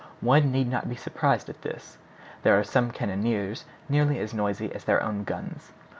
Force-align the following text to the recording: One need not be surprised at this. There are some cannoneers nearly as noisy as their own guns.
One 0.21 0.51
need 0.51 0.67
not 0.67 0.89
be 0.89 0.95
surprised 0.95 1.47
at 1.47 1.61
this. 1.61 1.99
There 2.41 2.57
are 2.59 2.63
some 2.63 2.89
cannoneers 2.89 3.65
nearly 3.87 4.17
as 4.17 4.33
noisy 4.33 4.73
as 4.73 4.83
their 4.85 5.03
own 5.03 5.23
guns. 5.25 5.73